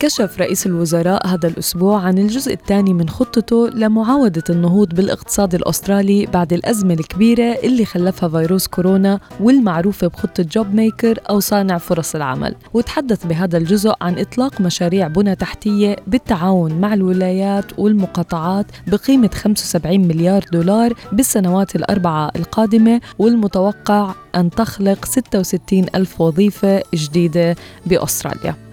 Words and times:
كشف 0.00 0.38
رئيس 0.38 0.66
الوزراء 0.66 1.26
هذا 1.26 1.48
الأسبوع 1.48 2.00
عن 2.00 2.18
الجزء 2.18 2.52
الثاني 2.52 2.94
من 2.94 3.08
خطته 3.08 3.68
لمعاودة 3.68 4.42
النهوض 4.50 4.94
بالاقتصاد 4.94 5.54
الأسترالي 5.54 6.26
بعد 6.26 6.52
الأزمة 6.52 6.94
الكبيرة 6.94 7.58
اللي 7.64 7.84
خلفها 7.84 8.28
فيروس 8.28 8.66
كورونا 8.66 9.20
والمعروفة 9.40 10.06
بخطة 10.06 10.42
JobMaker 10.42 11.20
أو 11.30 11.40
صانع 11.40 11.78
فرص 11.78 12.14
العمل. 12.14 12.54
وتحدث 12.74 13.26
بهذا 13.26 13.58
الجزء 13.58 13.92
عن 14.00 14.18
إطلاق 14.18 14.60
مشاريع 14.60 15.08
بنى 15.08 15.34
تحتية 15.34 15.96
بالتعاون 16.06 16.80
مع 16.80 16.94
الولايات 16.94 17.78
والمقاطعات 17.78 18.66
بقيمة 18.86 19.30
75 19.34 20.00
مليار 20.00 20.44
دولار 20.52 20.92
بالسنوات 21.12 21.76
الأربعة 21.76 22.30
القادمة 22.36 23.00
والمتوقع 23.18 24.14
أن 24.34 24.50
تخلق 24.50 25.04
66 25.04 25.86
ألف 25.94 26.20
وظيفة 26.20 26.82
جديدة 26.94 27.56
بأستراليا. 27.86 28.65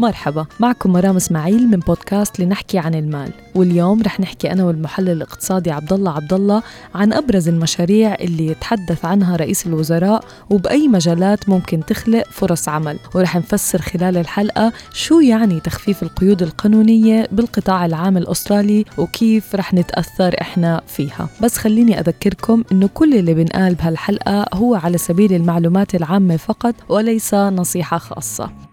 مرحبا 0.00 0.46
معكم 0.60 0.92
مرام 0.92 1.16
إسماعيل 1.16 1.68
من 1.68 1.78
بودكاست 1.78 2.40
لنحكي 2.40 2.78
عن 2.78 2.94
المال. 2.94 3.32
واليوم 3.54 4.02
رح 4.02 4.20
نحكي 4.20 4.52
أنا 4.52 4.64
والمحلل 4.64 5.08
الاقتصادي 5.08 5.70
عبد 5.70 5.92
الله 5.92 6.12
عبد 6.12 6.32
الله 6.32 6.62
عن 6.94 7.12
أبرز 7.12 7.48
المشاريع 7.48 8.14
اللي 8.14 8.46
يتحدث 8.46 9.04
عنها 9.04 9.36
رئيس 9.36 9.66
الوزراء 9.66 10.24
وبأي 10.50 10.88
مجالات 10.88 11.48
ممكن 11.48 11.84
تخلق 11.86 12.24
فرص 12.30 12.68
عمل. 12.68 12.98
ورح 13.14 13.36
نفسر 13.36 13.82
خلال 13.82 14.16
الحلقة 14.16 14.72
شو 14.92 15.20
يعني 15.20 15.60
تخفيف 15.60 16.02
القيود 16.02 16.42
القانونية 16.42 17.28
بالقطاع 17.32 17.86
العام 17.86 18.16
الأسترالي 18.16 18.84
وكيف 18.98 19.54
رح 19.54 19.74
نتأثر 19.74 20.36
إحنا 20.40 20.80
فيها. 20.86 21.28
بس 21.42 21.56
خليني 21.56 22.00
أذكركم 22.00 22.64
إنه 22.72 22.88
كل 22.94 23.14
اللي 23.14 23.34
بنقال 23.34 23.74
بهالحلقة 23.74 24.46
هو 24.54 24.74
على 24.74 24.98
سبيل 24.98 25.32
المعلومات 25.32 25.94
العامة 25.94 26.36
فقط 26.36 26.74
وليس 26.88 27.34
نصيحة 27.34 27.98
خاصة. 27.98 28.69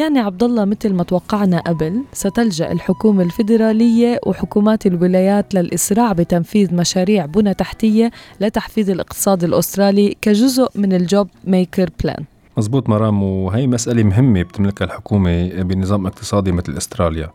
يعني 0.00 0.18
عبد 0.18 0.42
الله 0.42 0.64
مثل 0.64 0.92
ما 0.94 1.02
توقعنا 1.02 1.60
قبل 1.60 2.02
ستلجأ 2.12 2.72
الحكومة 2.72 3.22
الفيدرالية 3.22 4.20
وحكومات 4.26 4.86
الولايات 4.86 5.54
للإسراع 5.54 6.12
بتنفيذ 6.12 6.74
مشاريع 6.74 7.26
بنى 7.26 7.54
تحتية 7.54 8.10
لتحفيز 8.40 8.90
الاقتصاد 8.90 9.44
الأسترالي 9.44 10.16
كجزء 10.20 10.68
من 10.74 10.92
ال 10.92 11.28
JobMaker 11.44 11.90
Plan. 12.02 12.24
مزبوط 12.58 12.88
مرام 12.88 13.22
وهي 13.22 13.66
مسألة 13.66 14.02
مهمة 14.02 14.42
بتملكها 14.42 14.84
الحكومة 14.84 15.62
بنظام 15.62 16.06
اقتصادي 16.06 16.52
مثل 16.52 16.76
أستراليا. 16.76 17.30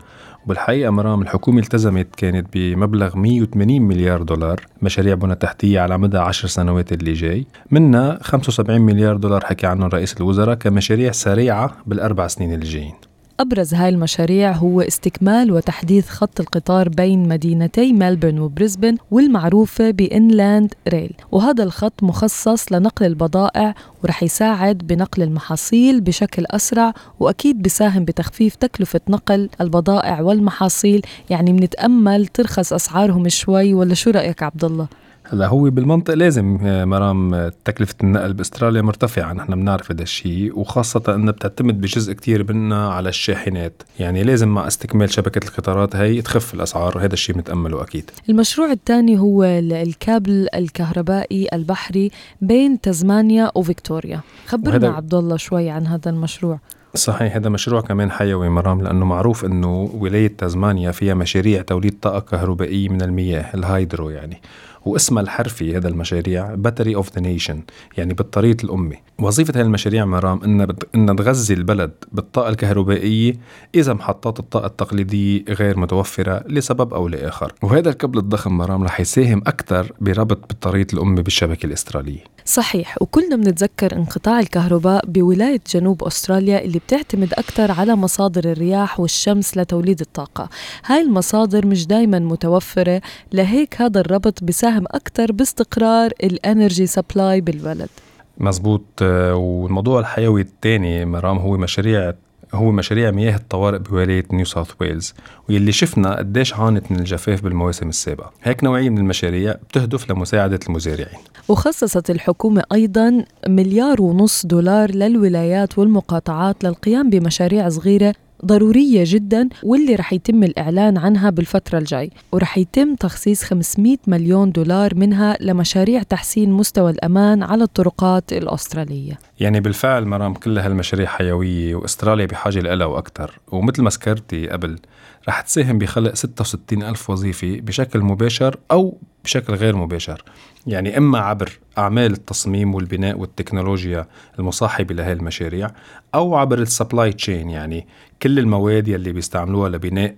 وبالحقيقة 0.45 0.91
مرام 0.91 1.21
الحكومة 1.21 1.59
التزمت 1.59 2.15
كانت 2.15 2.47
بمبلغ 2.53 3.17
180 3.17 3.81
مليار 3.81 4.21
دولار 4.21 4.65
مشاريع 4.81 5.15
بنى 5.15 5.35
تحتية 5.35 5.79
على 5.79 5.97
مدى 5.97 6.17
10 6.17 6.47
سنوات 6.47 6.91
اللي 6.91 7.13
جاي. 7.13 7.45
منها 7.71 8.19
75 8.21 8.81
مليار 8.81 9.17
دولار 9.17 9.45
حكي 9.45 9.67
عنهم 9.67 9.89
رئيس 9.89 10.17
الوزراء 10.17 10.55
كمشاريع 10.55 11.11
سريعة 11.11 11.71
بالأربع 11.85 12.27
سنين 12.27 12.53
اللي 12.53 12.65
جايين. 12.65 13.10
أبرز 13.41 13.73
هاي 13.73 13.89
المشاريع 13.89 14.51
هو 14.51 14.81
استكمال 14.81 15.51
وتحديث 15.51 16.09
خط 16.09 16.39
القطار 16.39 16.89
بين 16.89 17.27
مدينتي 17.27 17.93
ملبورن 17.93 18.39
وبريسبن 18.39 18.97
والمعروفة 19.11 19.91
ب 19.91 20.03
Inland 20.03 20.73
Rail 20.87 21.13
وهذا 21.31 21.63
الخط 21.63 22.03
مخصص 22.03 22.71
لنقل 22.71 23.05
البضائع 23.05 23.75
ورح 24.03 24.23
يساعد 24.23 24.77
بنقل 24.77 25.23
المحاصيل 25.23 26.01
بشكل 26.01 26.45
أسرع 26.47 26.93
وأكيد 27.19 27.61
بساهم 27.61 28.05
بتخفيف 28.05 28.55
تكلفة 28.55 29.01
نقل 29.09 29.49
البضائع 29.61 30.21
والمحاصيل 30.21 31.01
يعني 31.29 31.53
منتأمل 31.53 32.27
ترخص 32.27 32.73
أسعارهم 32.73 33.29
شوي 33.29 33.73
ولا 33.73 33.93
شو 33.93 34.09
رأيك 34.09 34.43
عبد 34.43 34.63
الله؟ 34.63 34.87
هلا 35.29 35.47
هو 35.47 35.69
بالمنطق 35.69 36.13
لازم 36.13 36.57
آه، 36.63 36.85
مرام 36.85 37.33
آه، 37.33 37.51
تكلفة 37.65 37.95
النقل 38.03 38.33
بأستراليا 38.33 38.81
مرتفعة. 38.81 39.33
نحن 39.33 39.55
بنعرف 39.55 39.91
هذا 39.91 40.03
الشيء 40.03 40.59
وخاصة 40.59 41.03
إنها 41.15 41.31
بتعتمد 41.31 41.81
بجزء 41.81 42.13
كتير 42.13 42.53
منها 42.53 42.89
على 42.89 43.09
الشاحنات، 43.09 43.83
يعني 43.99 44.23
لازم 44.23 44.47
مع 44.47 44.67
استكمال 44.67 45.09
شبكة 45.09 45.47
القطارات 45.47 45.95
هي 45.95 46.21
تخف 46.21 46.53
الأسعار. 46.53 46.97
وهذا 46.97 47.13
الشيء 47.13 47.35
بنتأمله 47.35 47.83
أكيد. 47.83 48.11
المشروع 48.29 48.71
الثاني 48.71 49.19
هو 49.19 49.43
الكابل 49.43 50.47
الكهربائي 50.55 51.47
البحري 51.53 52.11
بين 52.41 52.81
تزمانيا 52.81 53.51
وفيكتوريا، 53.55 54.19
خبرنا 54.47 54.89
عبد 54.89 55.13
الله 55.13 55.37
شوي 55.37 55.69
عن 55.69 55.87
هذا 55.87 56.09
المشروع. 56.09 56.59
صحيح 56.95 57.35
هذا 57.35 57.49
مشروع 57.49 57.81
كمان 57.81 58.11
حيوي 58.11 58.49
مرام 58.49 58.81
لأنه 58.81 59.05
معروف 59.05 59.45
أنه 59.45 59.91
ولاية 59.93 60.33
تزمانيا 60.37 60.91
فيها 60.91 61.13
مشاريع 61.13 61.61
توليد 61.61 61.99
طاقة 62.01 62.19
كهربائية 62.19 62.89
من 62.89 63.01
المياه 63.01 63.53
ال 63.55 63.64
hydro 63.64 64.09
يعني. 64.09 64.41
واسمها 64.85 65.23
الحرفي 65.23 65.77
هذا 65.77 65.87
المشاريع 65.87 66.55
Battery 66.55 66.95
of 66.95 67.13
the 67.15 67.21
Nation 67.21 67.61
يعني 67.97 68.13
بطاريه 68.13 68.57
الامه 68.63 68.95
وظيفة 69.19 69.53
هذه 69.55 69.65
المشاريع 69.65 70.05
مرام 70.05 70.43
انها 70.43 70.65
بت... 70.65 70.89
انها 70.95 71.15
تغذي 71.15 71.53
البلد 71.53 71.91
بالطاقة 72.11 72.49
الكهربائية 72.49 73.35
إذا 73.75 73.93
محطات 73.93 74.39
الطاقة 74.39 74.65
التقليدية 74.65 75.43
غير 75.49 75.79
متوفرة 75.79 76.43
لسبب 76.47 76.93
أو 76.93 77.07
لآخر. 77.07 77.53
وهذا 77.61 77.89
الكبل 77.89 78.17
الضخم 78.17 78.57
مرام 78.57 78.83
رح 78.83 78.99
يساهم 78.99 79.41
أكثر 79.47 79.91
بربط 80.01 80.53
بطاريه 80.53 80.87
الامه 80.93 81.21
بالشبكة 81.21 81.65
الإسترالية. 81.65 82.23
صحيح 82.45 83.01
وكلنا 83.01 83.35
بنتذكر 83.35 83.95
انقطاع 83.95 84.39
الكهرباء 84.39 85.05
بولاية 85.05 85.61
جنوب 85.73 86.03
أستراليا 86.03 86.61
اللي 86.65 86.79
بتعتمد 86.79 87.33
أكثر 87.33 87.71
على 87.71 87.95
مصادر 87.95 88.51
الرياح 88.51 88.99
والشمس 88.99 89.57
لتوليد 89.57 90.01
الطاقة. 90.01 90.49
هاي 90.85 91.01
المصادر 91.01 91.65
مش 91.65 91.87
دائما 91.87 92.19
متوفرة 92.19 93.01
لهيك 93.33 93.81
هذا 93.81 93.99
الربط 93.99 94.43
بيساهم 94.43 94.70
يساهم 94.71 94.85
أكثر 94.91 95.31
باستقرار 95.31 96.11
ال 96.23 96.32
energy 96.32 96.87
supply 96.87 97.41
بالبلد. 97.41 97.89
مزبوط 98.37 98.85
آه، 99.01 99.35
والموضوع 99.35 99.99
الحيوي 99.99 100.41
الثاني 100.41 101.05
مرام 101.05 101.37
هو 101.37 101.57
مشاريع 101.57 102.13
هو 102.53 102.71
مشاريع 102.71 103.11
مياه 103.11 103.35
الطوارئ 103.35 103.79
بولاية 103.79 104.25
نيو 104.31 104.45
ساوث 104.45 104.71
ويلز 104.81 105.13
واللي 105.49 105.71
شفنا 105.71 106.15
قديش 106.15 106.53
عانت 106.53 106.91
من 106.91 106.99
الجفاف 106.99 107.43
بالمواسم 107.43 107.89
السابقة. 107.89 108.31
هيك 108.43 108.63
نوعية 108.63 108.89
من 108.89 108.97
المشاريع 108.97 109.55
بتهدف 109.69 110.11
لمساعدة 110.11 110.59
المزارعين. 110.67 111.19
وخصصت 111.47 112.09
الحكومة 112.09 112.63
أيضا 112.71 113.25
مليار 113.47 114.01
ونص 114.01 114.45
دولار 114.45 114.91
للولايات 114.91 115.79
والمقاطعات 115.79 116.63
للقيام 116.63 117.09
بمشاريع 117.09 117.69
صغيرة 117.69 118.13
ضرورية 118.45 119.03
جدا 119.07 119.49
واللي 119.63 119.95
رح 119.95 120.13
يتم 120.13 120.43
الإعلان 120.43 120.97
عنها 120.97 121.29
بالفترة 121.29 121.77
الجاي. 121.77 122.09
ورح 122.31 122.57
يتم 122.57 122.95
تخصيص 122.95 123.43
500 123.43 123.97
مليون 124.07 124.51
دولار 124.51 124.95
منها 124.95 125.37
لمشاريع 125.41 126.03
تحسين 126.03 126.51
مستوى 126.51 126.91
الأمان 126.91 127.43
على 127.43 127.63
الطرقات 127.63 128.33
الأسترالية. 128.33 129.19
يعني 129.39 129.59
بالفعل 129.59 130.05
مرام 130.05 130.33
كل 130.33 130.57
هالمشاريع 130.57 131.07
حيوية 131.07 131.75
وأستراليا 131.75 132.25
بحاجة 132.25 132.59
لها 132.59 132.85
وأكثر 132.87 133.39
ومثل 133.51 133.81
ما 133.81 133.89
سكرتي 133.89 134.49
قبل 134.49 134.79
رح 135.27 135.41
تساهم 135.41 135.77
بخلق 135.77 136.13
66 136.13 136.83
ألف 136.83 137.09
وظيفة 137.09 137.59
بشكل 137.59 137.99
مباشر 137.99 138.59
أو 138.71 138.97
بشكل 139.23 139.53
غير 139.53 139.75
مباشر. 139.75 140.23
يعني 140.67 140.97
إما 140.97 141.19
عبر 141.19 141.59
أعمال 141.77 142.11
التصميم 142.11 142.75
والبناء 142.75 143.19
والتكنولوجيا 143.19 144.07
المصاحبة 144.39 144.95
لهي 144.95 145.13
المشاريع 145.13 145.71
أو 146.15 146.35
عبر 146.35 146.59
ال 146.59 146.67
supply 146.67 147.13
chain 147.13 147.49
يعني 147.49 147.87
كل 148.21 148.39
المواد 148.39 148.87
يلي 148.87 149.11
بيستعملوها 149.11 149.69
لبناء 149.69 150.15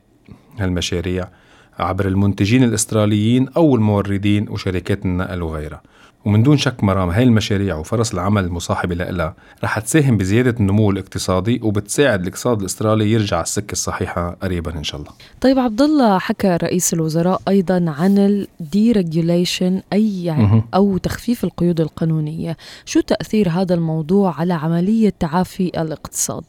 هالمشاريع 0.60 1.28
عبر 1.80 2.08
المنتجين 2.08 2.64
الأستراليين 2.64 3.50
أو 3.58 3.76
الموردين 3.76 4.50
وشركات 4.50 5.06
النقل 5.06 5.42
وغيرها. 5.42 5.82
ومن 6.26 6.44
دون 6.44 6.58
شك 6.58 6.84
مرام 6.84 7.10
هاي 7.10 7.24
المشاريع 7.24 7.76
وفرص 7.76 8.14
العمل 8.14 8.44
المصاحبة 8.44 8.96
لها 8.96 9.34
رح 9.64 9.80
تساهم 9.80 10.18
بزيادة 10.18 10.56
النمو 10.60 10.92
الاقتصادي 10.92 11.60
وبتساعد 11.64 12.22
الاقتصاد 12.22 12.60
الأسترالي 12.60 13.12
يرجع 13.12 13.38
على 13.38 13.44
السكة 13.44 13.72
الصحيحة 13.72 14.38
قريبا 14.44 14.78
إن 14.78 14.84
شاء 14.84 15.02
الله. 15.02 15.12
طيب 15.42 15.60
عبد 15.60 15.82
الله 15.82 16.20
حكى 16.20 16.58
رئيس 16.64 16.94
الوزراء 16.94 17.42
أيضا 17.48 17.86
عن 17.98 18.18
ال 18.18 18.30
deregulation 18.30 19.82
أي 19.94 20.24
يعني 20.24 20.64
أو 20.74 20.98
تخفيف 20.98 21.44
القيود 21.44 21.82
القانونية. 21.82 22.58
شو 22.86 23.00
تأثير 23.00 23.50
هذا 23.50 23.76
الموضوع 23.76 24.40
على 24.40 24.54
عملية 24.54 25.14
تعافي 25.20 25.82
الاقتصاد؟ 25.82 26.44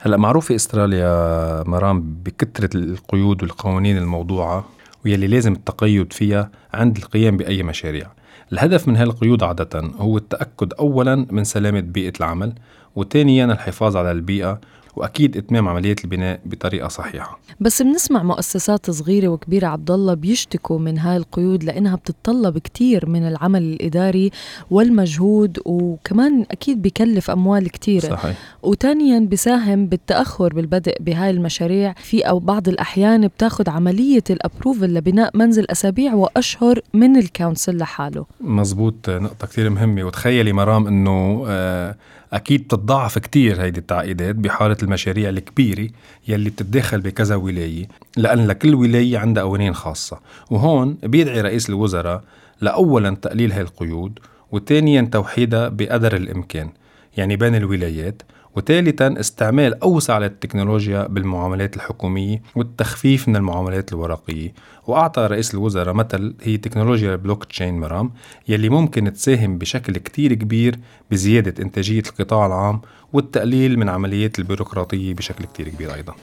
هلأ 0.00 0.16
معروف 0.16 0.46
في 0.46 0.54
إستراليا 0.54 1.64
مرام 1.66 2.16
بكثرة 2.24 2.76
القيود 2.76 3.42
والقوانين 3.42 3.98
الموضوعة 3.98 4.64
ويلي 5.04 5.26
لازم 5.26 5.52
التقيد 5.52 6.12
فيها 6.12 6.50
عند 6.74 6.96
القيام 6.96 7.36
بأي 7.36 7.62
مشاريع. 7.62 8.06
الهدف 8.52 8.88
من 8.88 8.96
هالقيود 8.96 9.42
عادة 9.42 9.80
هو 9.96 10.16
التأكد 10.16 10.72
أولا 10.72 11.26
من 11.30 11.44
سلامة 11.44 11.80
بيئة 11.80 12.12
العمل 12.20 12.52
وثانيا 12.96 13.44
الحفاظ 13.44 13.96
على 13.96 14.10
البيئة 14.10 14.60
وأكيد 14.96 15.36
إتمام 15.36 15.68
عمليات 15.68 16.04
البناء 16.04 16.40
بطريقة 16.44 16.88
صحيحة. 16.88 17.40
بس 17.60 17.82
بنسمع 17.82 18.22
مؤسسات 18.22 18.90
صغيرة 18.90 19.28
وكبيرة 19.28 19.66
عبد 19.66 19.90
الله 19.90 20.14
بيشتكوا 20.14 20.78
من 20.78 20.98
هاي 20.98 21.16
القيود 21.16 21.64
لأنها 21.64 21.96
بتتطلب 21.96 22.58
كتير 22.58 23.08
من 23.08 23.28
العمل 23.28 23.62
الإداري 23.62 24.30
والمجهود 24.70 25.58
وكمان 25.64 26.44
أكيد 26.50 26.82
بكلف 26.82 27.30
أموال 27.30 27.70
كتيرة. 27.70 28.08
صحيح. 28.08 28.36
وتانيا 28.62 29.20
بساهم 29.20 29.86
بالتأخر 29.86 30.54
بالبدء 30.54 30.96
بهاي 31.00 31.30
المشاريع. 31.30 31.92
في 31.92 32.20
أو 32.22 32.38
بعض 32.38 32.68
الأحيان 32.68 33.28
بتاخد 33.28 33.68
عملية 33.68 34.24
الأبروفل 34.30 34.94
لبناء 34.94 35.36
منزل 35.36 35.66
أسابيع 35.70 36.14
وأشهر 36.14 36.80
من 36.94 37.16
الكونسل 37.16 37.76
لحاله. 37.76 38.26
مزبوط 38.40 39.10
نقطة 39.10 39.46
كتير 39.46 39.70
مهمة. 39.70 40.04
وتخيلي 40.04 40.52
مرام 40.52 40.86
إنه 40.86 41.44
آه، 41.48 41.96
أكيد 42.32 42.64
بتتضاعف 42.64 43.18
كتير 43.18 43.62
هيدي 43.62 43.80
التعقيدات 43.80 44.34
بحالة 44.34 44.76
المشاريع 44.82 45.28
الكبيرة 45.28 45.88
يلي 46.28 46.50
بتتداخل 46.50 47.00
بكذا 47.00 47.34
ولاية 47.34 47.88
لأن 48.16 48.46
لكل 48.46 48.74
ولاية 48.74 49.18
عندها 49.18 49.42
قوانين 49.42 49.74
خاصة 49.74 50.20
وهون 50.50 50.98
بيدعي 51.02 51.40
رئيس 51.40 51.68
الوزراء 51.70 52.22
لأولا 52.60 53.10
تقليل 53.10 53.52
هاي 53.52 53.60
القيود 53.62 54.18
وثانيا 54.52 55.08
توحيدها 55.12 55.68
بقدر 55.68 56.16
الإمكان 56.16 56.70
يعني 57.16 57.36
بين 57.36 57.54
الولايات 57.54 58.22
وثالثا 58.56 59.20
استعمال 59.20 59.82
أوسع 59.82 60.18
للتكنولوجيا 60.18 61.06
بالمعاملات 61.06 61.76
الحكومية 61.76 62.42
والتخفيف 62.56 63.28
من 63.28 63.36
المعاملات 63.36 63.92
الورقية. 63.92 64.54
وأعطى 64.86 65.26
رئيس 65.26 65.54
الوزراء 65.54 65.94
مثل 65.94 66.34
هي 66.42 66.56
تكنولوجيا 66.56 67.12
البلوك 67.12 67.44
تشين 67.44 67.80
مرام 67.80 68.10
يلي 68.48 68.68
ممكن 68.68 69.12
تساهم 69.12 69.58
بشكل 69.58 69.96
كتير 69.98 70.34
كبير 70.34 70.78
بزيادة 71.10 71.62
إنتاجية 71.62 72.02
القطاع 72.08 72.46
العام 72.46 72.80
والتقليل 73.12 73.78
من 73.78 73.88
عمليات 73.88 74.38
البيروقراطية 74.38 75.14
بشكل 75.14 75.44
كتير 75.44 75.68
كبير 75.68 75.94
أيضاً. 75.94 76.14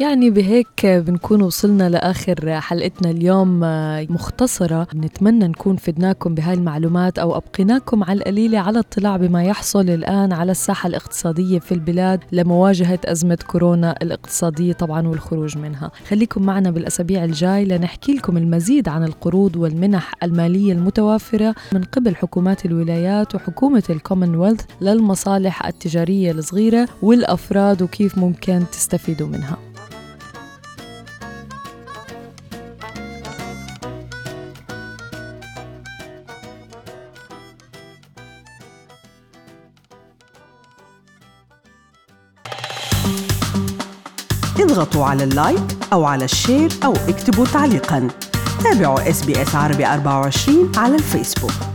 يعني 0.00 0.30
بهيك 0.30 0.86
بنكون 0.86 1.42
وصلنا 1.42 1.88
لآخر 1.88 2.60
حلقتنا 2.60 3.10
اليوم 3.10 3.60
مختصرة. 4.12 4.86
نتمنى 4.94 5.48
نكون 5.48 5.76
فدناكم 5.76 6.34
بهاي 6.34 6.54
المعلومات 6.54 7.18
أو 7.18 7.36
أبقيناكم 7.36 8.04
على 8.04 8.18
القليلة 8.18 8.58
على 8.58 8.78
اطلاع 8.78 9.16
بما 9.16 9.44
يحصل 9.44 9.90
الآن 9.90 10.32
على 10.32 10.52
الساحة 10.52 10.86
الاقتصادية 10.86 11.58
في 11.58 11.72
البلاد 11.72 12.20
لمواجهة 12.32 12.98
أزمة 13.04 13.38
كورونا 13.46 13.94
الاقتصادية 14.02 14.72
طبعا 14.72 15.08
والخروج 15.08 15.58
منها. 15.58 15.90
خليكم 16.08 16.42
معنا 16.42 16.70
بالأسابيع 16.70 17.24
الجاي 17.24 17.64
لنحكي 17.64 18.12
لكم 18.12 18.36
المزيد 18.36 18.88
عن 18.88 19.04
القروض 19.04 19.56
والمنح 19.56 20.14
المالية 20.22 20.72
المتوافرة 20.72 21.54
من 21.72 21.82
قبل 21.82 22.16
حكومات 22.16 22.66
الولايات 22.66 23.34
وحكومة 23.34 23.84
الكومنولث 23.90 24.60
للمصالح 24.80 25.66
التجارية 25.66 26.32
الصغيرة 26.32 26.88
والأفراد 27.02 27.82
وكيف 27.82 28.18
ممكن 28.18 28.62
تستفيدوا 28.72 29.28
منها. 29.28 29.69
اضغطوا 44.60 45.04
على 45.04 45.24
ال 45.24 45.34
like 45.34 45.76
أو 45.92 46.04
على 46.04 46.24
ال 46.24 46.32
share 46.32 46.70
أو 46.84 46.92
اكتبوا 47.08 47.46
تعليقاً. 47.46 48.08
تابعوا 48.64 49.10
إس 49.10 49.24
بي 49.24 49.42
إس 49.42 49.54
عربي 49.54 49.86
24 49.86 50.72
على 50.76 50.94
الفيسبوك. 50.94 51.69